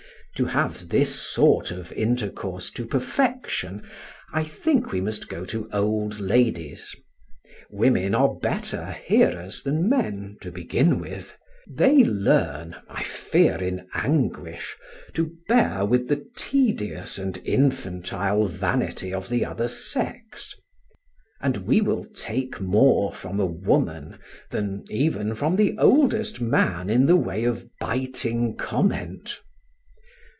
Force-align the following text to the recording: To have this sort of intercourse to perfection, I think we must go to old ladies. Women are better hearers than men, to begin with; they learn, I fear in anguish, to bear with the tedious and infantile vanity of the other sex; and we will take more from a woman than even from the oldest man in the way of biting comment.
To 0.37 0.45
have 0.47 0.89
this 0.89 1.13
sort 1.13 1.69
of 1.69 1.91
intercourse 1.91 2.71
to 2.71 2.83
perfection, 2.85 3.83
I 4.33 4.43
think 4.43 4.91
we 4.91 4.99
must 4.99 5.27
go 5.27 5.45
to 5.45 5.69
old 5.71 6.19
ladies. 6.19 6.95
Women 7.69 8.15
are 8.15 8.33
better 8.33 8.91
hearers 8.91 9.61
than 9.61 9.87
men, 9.87 10.37
to 10.41 10.49
begin 10.51 10.97
with; 10.97 11.37
they 11.69 12.03
learn, 12.03 12.75
I 12.89 13.03
fear 13.03 13.57
in 13.57 13.87
anguish, 13.93 14.77
to 15.13 15.31
bear 15.47 15.85
with 15.85 16.07
the 16.07 16.25
tedious 16.35 17.19
and 17.19 17.39
infantile 17.45 18.47
vanity 18.47 19.13
of 19.13 19.29
the 19.29 19.45
other 19.45 19.67
sex; 19.67 20.55
and 21.39 21.57
we 21.67 21.81
will 21.81 22.05
take 22.05 22.59
more 22.59 23.13
from 23.13 23.39
a 23.39 23.45
woman 23.45 24.17
than 24.49 24.85
even 24.89 25.35
from 25.35 25.55
the 25.55 25.77
oldest 25.77 26.39
man 26.41 26.89
in 26.89 27.05
the 27.05 27.17
way 27.17 27.43
of 27.43 27.69
biting 27.79 28.55
comment. 28.55 29.39